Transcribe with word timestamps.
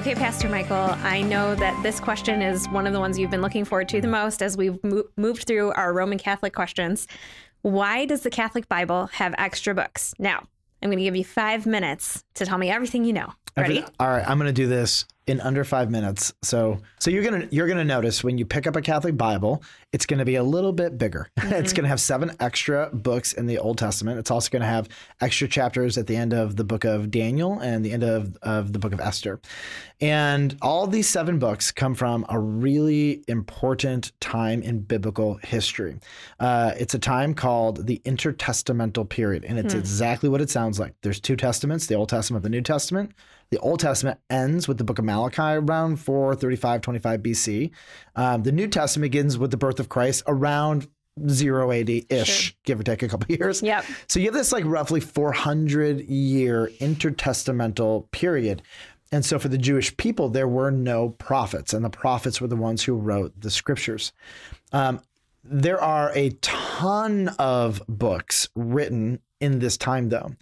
Okay, 0.00 0.14
Pastor 0.14 0.48
Michael, 0.48 0.96
I 1.04 1.20
know 1.20 1.54
that 1.56 1.78
this 1.82 2.00
question 2.00 2.40
is 2.40 2.66
one 2.70 2.86
of 2.86 2.94
the 2.94 2.98
ones 3.00 3.18
you've 3.18 3.30
been 3.30 3.42
looking 3.42 3.66
forward 3.66 3.86
to 3.90 4.00
the 4.00 4.08
most 4.08 4.40
as 4.40 4.56
we've 4.56 4.82
mo- 4.82 5.04
moved 5.18 5.46
through 5.46 5.72
our 5.72 5.92
Roman 5.92 6.16
Catholic 6.16 6.54
questions. 6.54 7.06
Why 7.60 8.06
does 8.06 8.22
the 8.22 8.30
Catholic 8.30 8.66
Bible 8.66 9.08
have 9.08 9.34
extra 9.36 9.74
books? 9.74 10.14
Now, 10.18 10.38
I'm 10.82 10.88
going 10.88 10.96
to 10.96 11.04
give 11.04 11.16
you 11.16 11.24
five 11.24 11.66
minutes 11.66 12.24
to 12.36 12.46
tell 12.46 12.56
me 12.56 12.70
everything 12.70 13.04
you 13.04 13.12
know. 13.12 13.34
Ready? 13.58 13.84
All 14.00 14.08
right, 14.08 14.26
I'm 14.26 14.38
going 14.38 14.46
to 14.48 14.54
do 14.54 14.66
this 14.66 15.04
in 15.26 15.40
under 15.40 15.64
five 15.64 15.90
minutes. 15.90 16.32
So, 16.42 16.80
so 16.98 17.10
you're 17.10 17.22
gonna 17.22 17.48
you're 17.50 17.68
gonna 17.68 17.84
notice 17.84 18.24
when 18.24 18.38
you 18.38 18.46
pick 18.46 18.66
up 18.66 18.76
a 18.76 18.82
Catholic 18.82 19.16
Bible, 19.16 19.62
it's 19.92 20.06
going 20.06 20.18
to 20.18 20.24
be 20.24 20.36
a 20.36 20.42
little 20.42 20.72
bit 20.72 20.98
bigger. 20.98 21.28
it's 21.36 21.72
going 21.72 21.82
to 21.82 21.88
have 21.88 22.00
seven 22.00 22.30
extra 22.38 22.90
books 22.92 23.32
in 23.32 23.46
the 23.46 23.58
Old 23.58 23.78
Testament. 23.78 24.18
It's 24.18 24.30
also 24.30 24.48
going 24.48 24.62
to 24.62 24.68
have 24.68 24.88
extra 25.20 25.48
chapters 25.48 25.98
at 25.98 26.06
the 26.06 26.14
end 26.16 26.32
of 26.32 26.56
the 26.56 26.62
book 26.62 26.84
of 26.84 27.10
Daniel 27.10 27.58
and 27.58 27.84
the 27.84 27.92
end 27.92 28.04
of 28.04 28.36
of 28.42 28.72
the 28.72 28.78
book 28.78 28.92
of 28.92 29.00
Esther, 29.00 29.40
and 30.00 30.56
all 30.62 30.86
these 30.86 31.08
seven 31.08 31.38
books 31.38 31.72
come 31.72 31.94
from 31.94 32.24
a 32.28 32.38
really 32.38 33.24
important 33.26 34.12
time 34.20 34.62
in 34.62 34.80
biblical 34.80 35.34
history. 35.42 35.98
Uh, 36.38 36.72
it's 36.78 36.94
a 36.94 36.98
time 36.98 37.34
called 37.34 37.86
the 37.86 38.00
intertestamental 38.04 39.08
period, 39.08 39.44
and 39.44 39.58
it's 39.58 39.74
exactly 39.74 40.28
what 40.28 40.40
it 40.40 40.50
sounds 40.50 40.78
like. 40.78 40.94
There's 41.02 41.20
two 41.20 41.36
testaments: 41.36 41.86
the 41.86 41.96
Old 41.96 42.08
Testament, 42.08 42.44
and 42.44 42.52
the 42.52 42.56
New 42.56 42.62
Testament. 42.62 43.12
The 43.50 43.58
Old 43.58 43.80
Testament 43.80 44.20
ends 44.30 44.68
with 44.68 44.78
the 44.78 44.84
book 44.84 45.00
of 45.00 45.04
Malachi 45.04 45.19
around 45.28 45.96
435, 45.96 46.80
25 46.80 47.20
BC. 47.20 47.70
Um, 48.16 48.42
the 48.42 48.52
New 48.52 48.68
Testament 48.68 49.10
begins 49.10 49.38
with 49.38 49.50
the 49.50 49.56
birth 49.56 49.80
of 49.80 49.88
Christ 49.88 50.22
around 50.26 50.88
0 51.28 51.72
AD 51.72 51.90
ish, 52.08 52.56
give 52.64 52.80
or 52.80 52.82
take 52.82 53.02
a 53.02 53.08
couple 53.08 53.34
years. 53.36 53.62
Yep. 53.62 53.84
So 54.08 54.20
you 54.20 54.26
have 54.26 54.34
this 54.34 54.52
like 54.52 54.64
roughly 54.64 55.00
400 55.00 56.00
year 56.00 56.70
intertestamental 56.80 58.10
period. 58.10 58.62
And 59.12 59.24
so 59.24 59.38
for 59.38 59.48
the 59.48 59.58
Jewish 59.58 59.96
people, 59.96 60.28
there 60.28 60.46
were 60.46 60.70
no 60.70 61.10
prophets, 61.10 61.74
and 61.74 61.84
the 61.84 61.90
prophets 61.90 62.40
were 62.40 62.46
the 62.46 62.56
ones 62.56 62.84
who 62.84 62.94
wrote 62.94 63.32
the 63.40 63.50
scriptures. 63.50 64.12
Um, 64.72 65.00
there 65.42 65.82
are 65.82 66.12
a 66.14 66.30
ton 66.42 67.28
of 67.38 67.82
books 67.88 68.48
written 68.54 69.20
in 69.40 69.58
this 69.58 69.76
time, 69.76 70.10
though. 70.10 70.32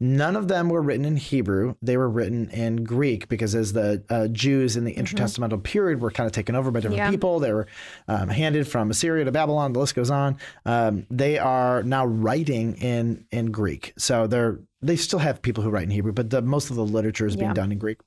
None 0.00 0.36
of 0.36 0.48
them 0.48 0.68
were 0.68 0.80
written 0.82 1.04
in 1.04 1.16
Hebrew. 1.16 1.74
They 1.82 1.96
were 1.96 2.08
written 2.08 2.50
in 2.50 2.84
Greek 2.84 3.28
because 3.28 3.54
as 3.54 3.72
the 3.72 4.02
uh, 4.08 4.28
Jews 4.28 4.76
in 4.76 4.84
the 4.84 4.94
intertestamental 4.94 5.62
period 5.62 6.00
were 6.00 6.10
kind 6.10 6.26
of 6.26 6.32
taken 6.32 6.54
over 6.54 6.70
by 6.70 6.80
different 6.80 6.98
Yeah. 6.98 7.10
people, 7.10 7.40
they 7.40 7.52
were 7.52 7.66
um, 8.06 8.28
handed 8.28 8.68
from 8.68 8.90
Assyria 8.90 9.24
to 9.24 9.32
Babylon. 9.32 9.72
The 9.72 9.80
list 9.80 9.94
goes 9.94 10.10
on. 10.10 10.36
Um, 10.64 11.06
they 11.10 11.38
are 11.38 11.82
now 11.82 12.06
writing 12.06 12.76
in 12.76 13.24
in 13.32 13.50
Greek. 13.50 13.92
So 13.98 14.26
they're 14.26 14.60
they 14.80 14.94
still 14.94 15.18
have 15.18 15.42
people 15.42 15.64
who 15.64 15.70
write 15.70 15.82
in 15.82 15.90
Hebrew, 15.90 16.12
but 16.12 16.30
the, 16.30 16.40
most 16.40 16.70
of 16.70 16.76
the 16.76 16.84
literature 16.84 17.26
is 17.26 17.34
being 17.34 17.48
Yeah. 17.48 17.54
done 17.54 17.72
in 17.72 17.78
Greek. 17.78 17.98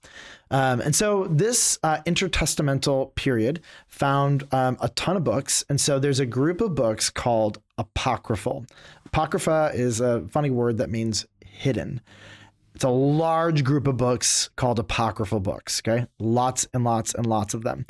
Um, 0.51 0.79
and 0.79 0.95
so 0.95 1.25
this 1.29 1.77
uh, 1.83 1.97
intertestamental 2.05 3.13
period 3.15 3.59
found 3.87 4.45
um, 4.53 4.77
a 4.81 4.87
ton 4.89 5.17
of 5.17 5.25
books. 5.25 5.65
And 5.67 5.81
so 5.81 5.99
there's 5.99 6.21
a 6.21 6.25
group 6.25 6.61
of 6.61 6.73
books 6.73 7.09
called 7.09 7.57
apocryphal. 7.77 8.65
Apocrypha 9.05 9.71
is 9.73 9.99
a 9.99 10.25
funny 10.29 10.49
word 10.49 10.77
that 10.77 10.89
means 10.89 11.25
hidden. 11.51 12.01
It's 12.73 12.83
a 12.83 12.89
large 12.89 13.63
group 13.63 13.85
of 13.87 13.97
books 13.97 14.49
called 14.55 14.79
apocryphal 14.79 15.39
books. 15.39 15.81
Okay. 15.85 16.07
Lots 16.19 16.67
and 16.73 16.83
lots 16.83 17.13
and 17.13 17.25
lots 17.25 17.53
of 17.53 17.63
them. 17.63 17.85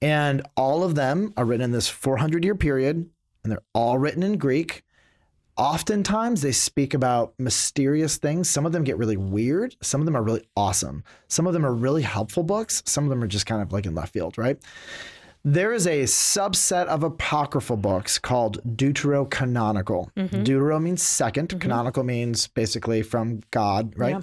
And 0.00 0.42
all 0.56 0.82
of 0.84 0.94
them 0.94 1.32
are 1.36 1.44
written 1.44 1.64
in 1.64 1.72
this 1.72 1.88
400 1.88 2.44
year 2.44 2.54
period, 2.54 3.08
and 3.44 3.52
they're 3.52 3.62
all 3.74 3.98
written 3.98 4.22
in 4.22 4.38
Greek. 4.38 4.82
Oftentimes 5.58 6.40
they 6.40 6.52
speak 6.52 6.94
about 6.94 7.34
mysterious 7.38 8.16
things. 8.16 8.48
Some 8.48 8.64
of 8.64 8.72
them 8.72 8.84
get 8.84 8.96
really 8.96 9.18
weird. 9.18 9.76
Some 9.82 10.00
of 10.00 10.06
them 10.06 10.16
are 10.16 10.22
really 10.22 10.44
awesome. 10.56 11.04
Some 11.28 11.46
of 11.46 11.52
them 11.52 11.66
are 11.66 11.74
really 11.74 12.02
helpful 12.02 12.42
books. 12.42 12.82
Some 12.86 13.04
of 13.04 13.10
them 13.10 13.22
are 13.22 13.28
just 13.28 13.44
kind 13.44 13.60
of 13.60 13.70
like 13.70 13.84
in 13.84 13.94
left 13.94 14.14
field, 14.14 14.38
right? 14.38 14.58
There 15.44 15.72
is 15.72 15.86
a 15.86 16.04
subset 16.04 16.86
of 16.86 17.02
apocryphal 17.02 17.76
books 17.76 18.18
called 18.18 18.62
deuterocanonical. 18.76 20.12
Mm-hmm. 20.14 20.42
Deutero 20.44 20.80
means 20.80 21.02
2nd 21.02 21.48
mm-hmm. 21.48 21.58
canonical 21.58 22.04
means 22.04 22.46
basically 22.46 23.02
from 23.02 23.42
God, 23.50 23.94
right? 23.96 24.16
Yeah. 24.16 24.20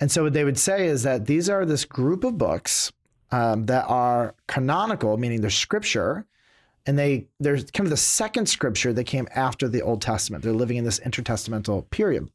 And 0.00 0.10
so 0.10 0.24
what 0.24 0.32
they 0.32 0.44
would 0.44 0.58
say 0.58 0.86
is 0.86 1.02
that 1.02 1.26
these 1.26 1.48
are 1.48 1.64
this 1.64 1.84
group 1.84 2.24
of 2.24 2.36
books 2.36 2.92
um, 3.30 3.66
that 3.66 3.84
are 3.86 4.34
canonical, 4.48 5.16
meaning 5.16 5.40
they're 5.40 5.50
scripture, 5.50 6.26
and 6.86 6.98
they 6.98 7.28
they're 7.38 7.58
kind 7.58 7.86
of 7.86 7.90
the 7.90 7.96
second 7.96 8.46
scripture 8.46 8.92
that 8.92 9.04
came 9.04 9.28
after 9.34 9.68
the 9.68 9.82
Old 9.82 10.02
Testament. 10.02 10.42
They're 10.42 10.52
living 10.52 10.78
in 10.78 10.84
this 10.84 11.00
intertestamental 11.00 11.88
period. 11.90 12.28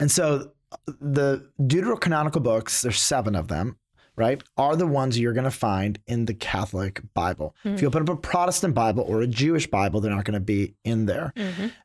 And 0.00 0.10
so 0.10 0.50
uh, 0.72 0.76
the 1.00 1.50
deuterocanonical 1.60 2.42
books, 2.42 2.82
there's 2.82 3.00
seven 3.00 3.34
of 3.34 3.48
them, 3.48 3.76
right, 4.16 4.42
are 4.56 4.76
the 4.76 4.86
ones 4.86 5.18
you're 5.18 5.32
going 5.32 5.44
to 5.44 5.50
find 5.50 5.98
in 6.06 6.26
the 6.26 6.34
Catholic 6.34 7.00
Bible. 7.14 7.54
If 7.64 7.82
you 7.82 7.88
open 7.88 8.02
up 8.02 8.08
a 8.08 8.16
Protestant 8.16 8.74
Bible 8.74 9.04
or 9.06 9.22
a 9.22 9.26
Jewish 9.26 9.66
Bible, 9.66 10.00
they're 10.00 10.14
not 10.14 10.24
going 10.24 10.34
to 10.34 10.40
be 10.40 10.74
in 10.84 11.06
there. 11.06 11.32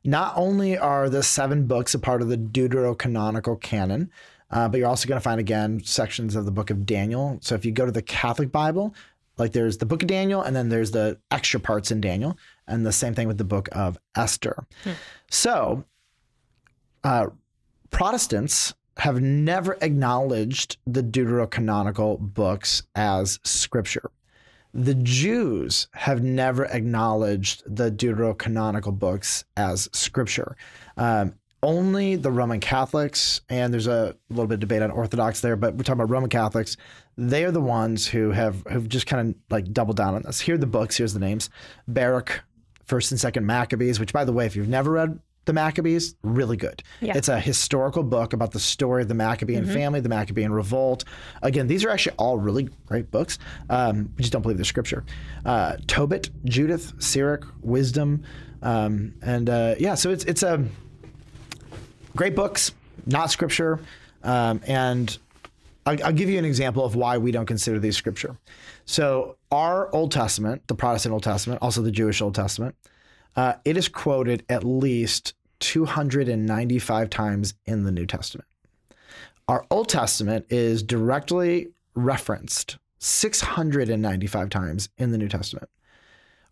Not 0.04 0.34
only 0.36 0.78
are 0.78 1.08
the 1.08 1.22
seven 1.22 1.66
books 1.66 1.94
a 1.94 1.98
part 1.98 2.22
of 2.22 2.28
the 2.28 2.36
deuterocanonical 2.36 3.60
canon, 3.60 4.10
uh, 4.50 4.68
but 4.68 4.78
you're 4.78 4.88
also 4.88 5.08
going 5.08 5.18
to 5.18 5.22
find 5.22 5.40
again 5.40 5.80
sections 5.84 6.34
of 6.36 6.44
the 6.44 6.50
book 6.50 6.70
of 6.70 6.86
Daniel. 6.86 7.38
So 7.40 7.54
if 7.54 7.64
you 7.64 7.72
go 7.72 7.86
to 7.86 7.92
the 7.92 8.02
Catholic 8.02 8.50
Bible, 8.52 8.94
like 9.38 9.52
there's 9.52 9.78
the 9.78 9.86
book 9.86 10.02
of 10.02 10.08
Daniel, 10.08 10.42
and 10.42 10.54
then 10.54 10.68
there's 10.68 10.90
the 10.90 11.18
extra 11.30 11.58
parts 11.60 11.90
in 11.90 12.00
Daniel, 12.00 12.36
and 12.66 12.84
the 12.84 12.92
same 12.92 13.14
thing 13.14 13.26
with 13.26 13.38
the 13.38 13.44
book 13.44 13.68
of 13.72 13.98
Esther. 14.16 14.66
So 15.30 15.84
uh, 17.04 17.26
Protestants 17.90 18.74
have 19.00 19.22
never 19.22 19.78
acknowledged 19.80 20.76
the 20.86 21.02
deuterocanonical 21.02 22.18
books 22.18 22.82
as 22.94 23.40
scripture. 23.44 24.10
The 24.74 24.94
Jews 24.94 25.88
have 25.92 26.22
never 26.22 26.66
acknowledged 26.66 27.62
the 27.66 27.90
deuterocanonical 27.90 28.98
books 28.98 29.44
as 29.56 29.88
scripture. 29.94 30.54
Um, 30.98 31.34
only 31.62 32.16
the 32.16 32.30
Roman 32.30 32.60
Catholics, 32.60 33.40
and 33.48 33.72
there's 33.72 33.86
a 33.86 34.14
little 34.28 34.46
bit 34.46 34.54
of 34.54 34.60
debate 34.60 34.82
on 34.82 34.90
Orthodox 34.90 35.40
there, 35.40 35.56
but 35.56 35.74
we're 35.74 35.82
talking 35.82 36.00
about 36.00 36.10
Roman 36.10 36.30
Catholics. 36.30 36.76
They 37.16 37.44
are 37.44 37.50
the 37.50 37.60
ones 37.60 38.06
who 38.06 38.32
have 38.32 38.66
have 38.66 38.86
just 38.86 39.06
kind 39.06 39.30
of 39.30 39.34
like 39.50 39.72
doubled 39.72 39.96
down 39.96 40.14
on 40.14 40.22
this. 40.22 40.40
Here 40.40 40.56
are 40.56 40.58
the 40.58 40.66
books. 40.66 40.98
Here's 40.98 41.14
the 41.14 41.20
names: 41.20 41.48
Baruch, 41.88 42.42
First 42.84 43.12
and 43.12 43.20
Second 43.20 43.46
Maccabees. 43.46 43.98
Which, 43.98 44.12
by 44.12 44.26
the 44.26 44.32
way, 44.32 44.44
if 44.44 44.56
you've 44.56 44.68
never 44.68 44.92
read 44.92 45.18
the 45.50 45.54
Maccabees, 45.54 46.14
really 46.22 46.56
good. 46.56 46.80
Yeah. 47.00 47.16
It's 47.16 47.28
a 47.28 47.40
historical 47.40 48.04
book 48.04 48.32
about 48.32 48.52
the 48.52 48.60
story 48.60 49.02
of 49.02 49.08
the 49.08 49.14
Maccabean 49.14 49.66
family, 49.66 49.98
the 49.98 50.08
Maccabean 50.08 50.52
revolt. 50.52 51.02
Again, 51.42 51.66
these 51.66 51.84
are 51.84 51.90
actually 51.90 52.14
all 52.18 52.38
really 52.38 52.68
great 52.86 53.10
books. 53.10 53.40
Um, 53.68 54.12
we 54.16 54.22
just 54.22 54.32
don't 54.32 54.42
believe 54.42 54.58
they're 54.58 54.64
scripture. 54.64 55.04
Uh, 55.44 55.76
Tobit, 55.88 56.30
Judith, 56.44 56.92
Sirach, 57.02 57.52
Wisdom, 57.62 58.22
um, 58.62 59.12
and 59.22 59.50
uh, 59.50 59.74
yeah. 59.80 59.96
So 59.96 60.10
it's 60.10 60.24
it's 60.24 60.44
a 60.44 60.64
great 62.14 62.36
books, 62.36 62.70
not 63.06 63.32
scripture. 63.32 63.80
Um, 64.22 64.60
and 64.68 65.18
I'll, 65.84 66.04
I'll 66.04 66.12
give 66.12 66.30
you 66.30 66.38
an 66.38 66.44
example 66.44 66.84
of 66.84 66.94
why 66.94 67.18
we 67.18 67.32
don't 67.32 67.46
consider 67.46 67.80
these 67.80 67.96
scripture. 67.96 68.36
So, 68.84 69.36
our 69.50 69.92
Old 69.92 70.12
Testament, 70.12 70.68
the 70.68 70.76
Protestant 70.76 71.12
Old 71.12 71.24
Testament, 71.24 71.60
also 71.60 71.82
the 71.82 71.90
Jewish 71.90 72.20
Old 72.20 72.36
Testament, 72.36 72.76
uh, 73.36 73.54
it 73.64 73.76
is 73.76 73.88
quoted 73.88 74.44
at 74.48 74.64
least 74.64 75.34
295 75.60 77.10
times 77.10 77.54
in 77.66 77.84
the 77.84 77.92
New 77.92 78.06
Testament. 78.06 78.48
Our 79.48 79.64
Old 79.70 79.88
Testament 79.88 80.46
is 80.50 80.82
directly 80.82 81.68
referenced 81.94 82.76
695 82.98 84.50
times 84.50 84.88
in 84.98 85.12
the 85.12 85.18
New 85.18 85.28
Testament. 85.28 85.68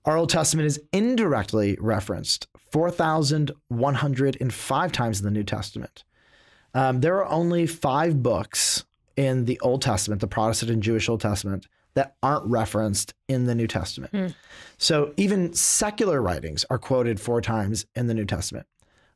Our 0.05 0.17
Old 0.17 0.31
Testament 0.31 0.67
is 0.67 0.81
indirectly 0.93 1.77
referenced 1.81 2.47
4,105 2.73 4.93
times 4.93 5.19
in 5.19 5.25
the 5.25 5.31
New 5.31 5.45
Testament. 5.45 6.05
Um, 6.75 7.01
there 7.01 7.17
are 7.17 7.31
only 7.31 7.67
five 7.67 8.23
books 8.23 8.85
in 9.17 9.47
the 9.47 9.59
Old 9.61 9.83
Testament, 9.83 10.21
the 10.21 10.27
Protestant 10.27 10.71
and 10.71 10.83
Jewish 10.83 11.09
Old 11.09 11.21
Testament, 11.21 11.67
that 11.95 12.15
aren't 12.23 12.47
referenced 12.47 13.15
in 13.27 13.47
the 13.47 13.55
New 13.55 13.67
Testament. 13.67 14.13
So 14.77 15.13
even 15.17 15.55
secular 15.55 16.23
writings 16.23 16.65
are 16.71 16.79
quoted 16.79 17.21
four 17.21 17.41
times 17.41 17.87
in 17.97 18.07
the 18.07 18.15
New 18.15 18.25
Testament. 18.25 18.67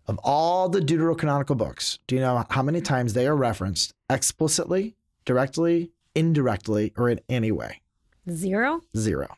Of 0.07 0.19
all 0.25 0.69
the 0.69 0.81
deuterocanonical 0.81 1.57
books, 1.57 1.99
do 2.07 2.17
you 2.17 2.21
know 2.21 2.45
how 2.51 2.63
many 2.63 2.81
times 2.81 3.15
they 3.15 3.27
are 3.27 3.37
referenced 3.37 3.95
explicitly, 4.11 4.97
directly, 5.25 5.93
indirectly, 6.15 6.93
or 6.97 7.09
in 7.09 7.21
any 7.29 7.53
way? 7.53 7.81
Zero? 8.29 8.81
Zero. 8.97 9.37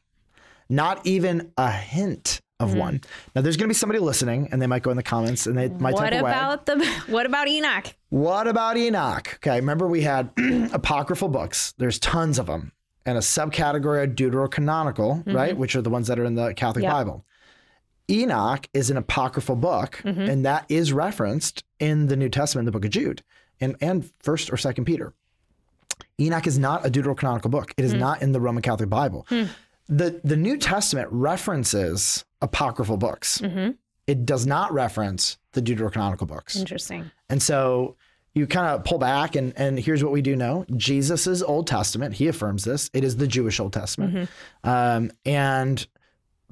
Not 0.69 1.07
even 1.07 1.53
a 1.59 1.71
hint 1.71 2.41
of 2.61 2.73
hmm. 2.73 2.79
one. 2.79 3.01
Now, 3.35 3.43
there's 3.43 3.57
going 3.57 3.65
to 3.65 3.69
be 3.69 3.75
somebody 3.75 3.99
listening, 3.99 4.49
and 4.51 4.63
they 4.63 4.67
might 4.67 4.83
go 4.83 4.91
in 4.91 4.97
the 4.97 5.03
comments 5.03 5.47
and 5.47 5.57
they 5.57 5.69
might 5.69 5.95
What 5.95 6.11
type 6.11 6.21
away. 6.21 6.31
about 6.31 6.67
the 6.67 6.85
what 7.09 7.27
about 7.27 7.49
Enoch? 7.49 7.95
What 8.09 8.49
about 8.49 8.77
Enoch? 8.77 9.35
Okay, 9.37 9.57
remember 9.57 9.87
we 9.87 10.03
had 10.03 10.31
apocryphal 10.73 11.29
books. 11.29 11.75
There's 11.79 11.99
tons 11.99 12.39
of 12.39 12.47
them, 12.47 12.73
and 13.05 13.19
a 13.19 13.21
subcategory 13.21 14.05
of 14.05 14.11
deuterocanonical, 14.11 15.27
right, 15.27 15.51
mm-hmm. 15.51 15.61
which 15.61 15.77
are 15.77 15.83
the 15.83 15.91
ones 15.91 16.07
that 16.09 16.19
are 16.19 16.25
in 16.25 16.35
the 16.35 16.55
Catholic 16.55 16.85
Yep. 16.85 16.93
Bible. 16.93 17.27
Enoch 18.11 18.69
is 18.75 18.91
an 18.91 18.97
apocryphal 18.97 19.57
book, 19.57 20.01
mm-hmm. 20.05 20.21
and 20.21 20.45
that 20.45 20.67
is 20.69 20.93
referenced 20.93 21.65
in 21.81 22.07
the 22.09 22.17
New 22.17 22.29
Testament, 22.29 22.67
the 22.67 22.73
book 22.73 22.85
of 22.85 22.91
Jude, 22.91 23.23
and 23.61 23.77
and 23.81 24.11
First 24.21 24.53
or 24.53 24.57
Second 24.57 24.85
Peter. 24.85 25.15
Enoch 26.21 26.47
is 26.47 26.59
not 26.59 26.87
a 26.87 26.91
deuterocanonical 26.91 27.51
book. 27.51 27.73
It 27.77 27.85
is 27.85 27.93
hmm. 27.93 27.99
not 27.99 28.23
in 28.23 28.33
the 28.33 28.41
Roman 28.41 28.63
Catholic 28.63 28.89
Bible. 28.89 29.27
Hmm. 29.29 29.45
The 29.89 30.21
the 30.25 30.37
New 30.37 30.57
Testament 30.57 31.09
references 31.11 32.25
apocryphal 32.41 32.97
books. 32.97 33.39
Mm-hmm. 33.39 33.73
It 34.07 34.27
does 34.27 34.47
not 34.47 34.73
reference 34.73 35.39
the 35.53 35.63
deuterocanonical 35.63 36.27
books. 36.27 36.57
Interesting. 36.57 37.11
And 37.31 37.43
so 37.43 37.97
you 38.35 38.47
kind 38.47 38.67
of 38.67 38.85
pull 38.85 38.99
back, 38.99 39.37
and, 39.37 39.53
and 39.57 39.79
here's 39.79 40.03
what 40.03 40.13
we 40.13 40.21
do 40.21 40.37
know 40.37 40.67
Jesus' 40.77 41.41
Old 41.41 41.67
Testament, 41.67 42.15
he 42.15 42.29
affirms 42.29 42.65
this. 42.65 42.91
It 42.93 43.05
is 43.05 43.17
the 43.17 43.27
Jewish 43.27 43.61
Old 43.61 43.73
Testament. 43.73 44.15
Mm-hmm. 44.15 44.69
Um, 44.69 45.11
and 45.25 45.87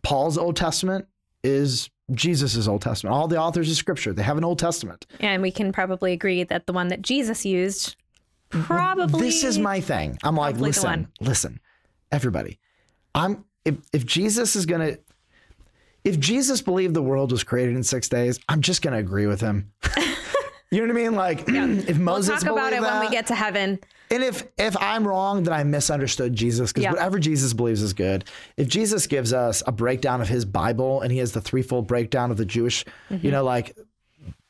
Paul's 0.03 0.39
Old 0.39 0.57
Testament 0.57 1.07
is 1.43 1.91
Jesus' 2.13 2.67
Old 2.69 2.83
Testament. 2.83 3.15
All 3.15 3.29
the 3.29 3.39
authors 3.39 3.71
of 3.71 3.77
Scripture, 3.77 4.13
they 4.13 4.23
have 4.23 4.39
an 4.39 4.45
Old 4.45 4.59
Testament. 4.59 5.07
And 5.21 5.43
we 5.43 5.51
can 5.51 5.73
probably 5.73 6.13
agree 6.13 6.45
that 6.45 6.67
the 6.67 6.73
one 6.73 6.89
that 6.89 7.03
Jesus 7.03 7.45
used 7.45 7.97
probably 8.51 9.21
This 9.21 9.45
is 9.45 9.59
my 9.59 9.81
thing. 9.81 10.19
I'm 10.23 10.37
like, 10.37 10.59
listen, 10.59 11.09
listen, 11.21 11.61
everybody. 12.11 12.59
I'm 13.15 13.45
if 13.65 13.77
if 13.93 14.07
Jesus 14.07 14.57
is 14.57 14.67
gonna 14.67 14.99
if 16.05 16.19
Jesus 16.19 16.61
believed 16.61 16.95
the 16.95 17.03
world 17.03 17.31
was 17.33 17.45
created 17.45 17.77
in 17.77 17.83
six 17.83 18.09
days, 18.09 18.39
I'm 18.49 18.61
just 18.61 18.83
gonna 18.83 18.99
agree 18.99 19.27
with 19.27 19.41
him. 19.41 19.73
You 20.73 20.81
know 20.87 20.93
what 20.93 21.01
I 21.01 21.05
mean? 21.05 21.15
Like 21.15 21.45
if 21.49 21.99
Moses 21.99 22.29
We'll 22.31 22.39
talk 22.39 22.51
about 22.59 22.73
it 22.73 22.77
believed 22.81 22.93
when 22.95 23.01
we 23.01 23.11
get 23.11 23.27
to 23.29 23.35
heaven. 23.35 23.79
And 24.11 24.23
if 24.23 24.45
if 24.59 24.77
I'm 24.81 25.07
wrong, 25.07 25.45
then 25.45 25.55
I 25.55 25.63
misunderstood 25.65 26.35
Jesus 26.35 26.71
because 26.73 26.83
Yeah. 26.85 26.91
whatever 26.93 27.19
Jesus 27.19 27.53
believes 27.53 27.81
is 27.83 27.93
good. 27.93 28.25
If 28.57 28.69
Jesus 28.69 29.07
gives 29.07 29.33
us 29.33 29.63
a 29.67 29.73
breakdown 29.73 30.21
of 30.21 30.29
his 30.29 30.45
Bible 30.45 31.01
and 31.03 31.13
he 31.13 31.19
has 31.19 31.33
the 31.33 31.41
threefold 31.41 31.87
breakdown 31.87 32.31
of 32.31 32.37
the 32.37 32.45
Jewish, 32.45 32.85
Mm-hmm. 33.11 33.25
you 33.25 33.31
know, 33.33 33.45
like 33.45 33.77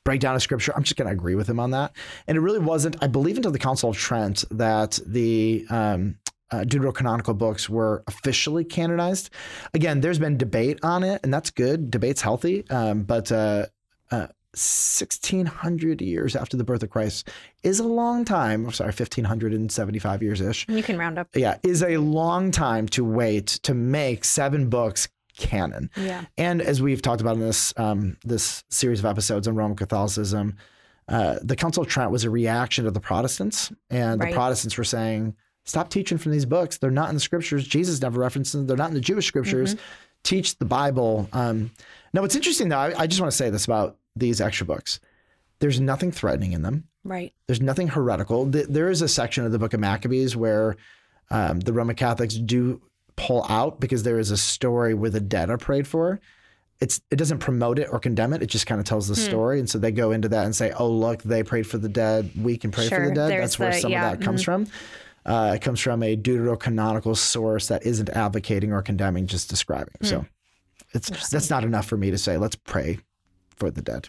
breakdown 0.04 0.34
of 0.34 0.42
scripture, 0.42 0.72
I'm 0.74 0.82
just 0.82 0.96
going 0.96 1.06
to 1.06 1.12
agree 1.12 1.34
with 1.36 1.48
him 1.48 1.60
on 1.60 1.70
that. 1.72 1.92
And 2.26 2.36
it 2.36 2.40
really 2.40 2.58
wasn't, 2.58 2.96
I 3.00 3.06
believe, 3.06 3.36
until 3.36 3.52
the 3.52 3.58
Council 3.58 3.90
of 3.90 3.96
Trent 3.96 4.44
that 4.50 4.98
the 5.06 5.64
um, 5.70 6.16
uh, 6.50 6.64
deuterocanonical 6.64 7.38
books 7.38 7.70
were 7.70 8.02
officially 8.08 8.64
canonized. 8.64 9.30
Again, 9.74 10.00
there's 10.00 10.18
been 10.18 10.36
debate 10.36 10.80
on 10.82 11.04
it, 11.04 11.20
and 11.22 11.32
that's 11.32 11.50
good. 11.50 11.90
Debate's 11.90 12.20
healthy, 12.22 12.68
um, 12.70 13.02
but. 13.04 13.30
Uh, 13.30 13.66
uh, 14.10 14.26
1600 14.54 16.00
years 16.02 16.36
after 16.36 16.56
the 16.56 16.64
birth 16.64 16.82
of 16.82 16.90
Christ 16.90 17.28
is 17.62 17.80
a 17.80 17.84
long 17.84 18.24
time. 18.24 18.66
I'm 18.66 18.72
sorry, 18.72 18.88
1575 18.88 20.22
years 20.22 20.40
ish. 20.40 20.66
You 20.68 20.82
can 20.82 20.98
round 20.98 21.18
up. 21.18 21.28
Yeah, 21.34 21.58
is 21.62 21.82
a 21.82 21.96
long 21.98 22.50
time 22.50 22.86
to 22.88 23.04
wait 23.04 23.46
to 23.64 23.74
make 23.74 24.24
seven 24.24 24.68
books 24.68 25.08
canon. 25.36 25.90
Yeah. 25.96 26.24
And 26.36 26.60
as 26.60 26.82
we've 26.82 27.00
talked 27.02 27.20
about 27.20 27.34
in 27.36 27.40
this 27.40 27.72
um, 27.76 28.16
this 28.24 28.64
series 28.68 28.98
of 28.98 29.06
episodes 29.06 29.48
on 29.48 29.54
Roman 29.54 29.76
Catholicism, 29.76 30.56
uh, 31.08 31.36
the 31.42 31.56
Council 31.56 31.82
of 31.82 31.88
Trent 31.88 32.10
was 32.10 32.24
a 32.24 32.30
reaction 32.30 32.84
to 32.84 32.90
the 32.90 33.00
Protestants, 33.00 33.72
and 33.90 34.20
Right. 34.20 34.30
the 34.30 34.34
Protestants 34.36 34.76
were 34.76 34.84
saying, 34.84 35.34
"Stop 35.64 35.88
teaching 35.90 36.18
from 36.18 36.32
these 36.32 36.44
books. 36.46 36.78
They're 36.78 36.90
not 36.90 37.08
in 37.08 37.14
the 37.14 37.20
scriptures. 37.20 37.66
Jesus 37.66 38.00
never 38.02 38.20
referenced 38.20 38.52
them. 38.52 38.66
They're 38.66 38.76
not 38.76 38.88
in 38.88 38.94
the 38.94 39.00
Jewish 39.00 39.26
scriptures. 39.26 39.76
Teach 40.22 40.58
the 40.58 40.64
Bible." 40.66 41.28
Um, 41.32 41.70
now, 42.12 42.20
what's 42.20 42.36
interesting 42.36 42.68
though, 42.68 42.78
I, 42.78 42.94
I 43.00 43.06
just 43.06 43.20
want 43.20 43.30
to 43.32 43.36
say 43.36 43.48
this 43.48 43.64
about 43.64 43.96
these 44.16 44.40
extra 44.40 44.66
books. 44.66 45.00
There's 45.60 45.80
nothing 45.80 46.10
threatening 46.10 46.52
in 46.52 46.62
them. 46.62 46.84
Right. 47.04 47.32
There's 47.46 47.60
nothing 47.60 47.88
heretical. 47.88 48.46
There 48.46 48.88
is 48.90 49.02
a 49.02 49.08
section 49.08 49.44
of 49.44 49.52
the 49.52 49.58
Book 49.58 49.74
of 49.74 49.80
Maccabees 49.80 50.36
where 50.36 50.76
um, 51.30 51.60
the 51.60 51.72
Roman 51.72 51.96
Catholics 51.96 52.34
do 52.34 52.80
pull 53.16 53.44
out 53.48 53.80
because 53.80 54.02
there 54.02 54.18
is 54.18 54.30
a 54.30 54.36
story 54.36 54.94
where 54.94 55.10
the 55.10 55.20
dead 55.20 55.50
are 55.50 55.58
prayed 55.58 55.86
for. 55.86 56.20
It's 56.80 57.00
it 57.10 57.16
doesn't 57.16 57.38
promote 57.38 57.78
it 57.78 57.88
or 57.92 58.00
condemn 58.00 58.32
it. 58.32 58.42
It 58.42 58.46
just 58.46 58.66
kind 58.66 58.80
of 58.80 58.86
tells 58.86 59.06
the 59.06 59.14
Hmm. 59.14 59.20
story, 59.28 59.58
and 59.60 59.70
so 59.70 59.78
they 59.78 59.92
go 59.92 60.10
into 60.10 60.28
that 60.30 60.44
and 60.44 60.54
say, 60.56 60.72
"Oh, 60.72 60.90
look, 60.90 61.22
they 61.22 61.44
prayed 61.44 61.66
for 61.66 61.78
the 61.78 61.88
dead. 61.88 62.30
We 62.36 62.56
can 62.56 62.72
pray 62.72 62.88
for 62.88 63.08
the 63.08 63.14
dead." 63.14 63.30
there's 63.30 63.42
That's 63.42 63.58
where 63.60 63.70
the- 63.72 63.78
some 63.80 63.92
yeah, 63.92 64.10
of 64.12 64.18
that 64.18 64.24
comes 64.24 64.42
from. 64.42 64.66
Uh, 65.24 65.52
it 65.54 65.62
comes 65.62 65.78
from 65.78 66.02
a 66.02 66.16
deuterocanonical 66.16 67.16
source 67.16 67.68
that 67.68 67.86
isn't 67.86 68.10
advocating 68.10 68.72
or 68.72 68.82
condemning, 68.82 69.28
just 69.28 69.48
describing. 69.48 69.94
Hmm. 70.00 70.06
So 70.06 70.26
it's 70.92 71.28
that's 71.30 71.50
not 71.50 71.62
enough 71.62 71.86
for 71.86 71.96
me 71.96 72.10
to 72.10 72.18
say. 72.18 72.36
Let's 72.36 72.56
pray 72.56 72.98
for 73.62 73.70
the 73.70 73.82
dead. 73.82 74.08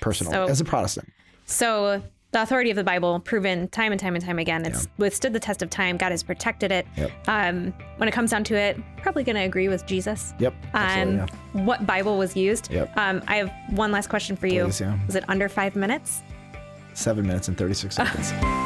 Personally, 0.00 0.34
So- 0.34 0.46
as 0.46 0.60
a 0.60 0.64
Protestant. 0.64 1.08
So 1.46 2.02
the 2.32 2.42
authority 2.42 2.68
of 2.70 2.76
the 2.76 2.84
Bible, 2.84 3.18
proven 3.20 3.68
time 3.68 3.90
and 3.92 3.98
time 3.98 4.14
and 4.14 4.22
time 4.22 4.38
again, 4.38 4.66
it's 4.66 4.86
withstood 4.98 5.32
the 5.32 5.40
test 5.40 5.62
of 5.62 5.70
time. 5.70 5.96
God 5.96 6.10
has 6.12 6.22
protected 6.22 6.70
it. 6.70 6.86
Yep. 6.98 7.10
Um, 7.26 7.72
when 7.96 8.06
it 8.06 8.12
comes 8.12 8.30
down 8.30 8.44
to 8.44 8.54
it, 8.54 8.78
probably 8.98 9.24
going 9.24 9.36
to 9.36 9.42
agree 9.42 9.68
with 9.68 9.86
Jesus. 9.86 10.34
Yep. 10.38 10.52
Um, 10.74 11.16
yeah. 11.16 11.26
what 11.52 11.86
Bible 11.86 12.18
was 12.18 12.36
used? 12.36 12.70
Yep. 12.70 12.94
Um, 12.98 13.22
I 13.28 13.36
have 13.36 13.50
one 13.70 13.90
last 13.92 14.10
question 14.10 14.36
for 14.36 14.46
you. 14.46 14.64
Please, 14.64 14.82
yeah. 14.82 14.98
Was 15.06 15.14
it 15.16 15.24
under 15.28 15.48
five 15.48 15.74
minutes? 15.74 16.20
Seven 16.92 17.26
minutes 17.26 17.48
and 17.48 17.56
36 17.56 17.94
seconds. 17.94 18.32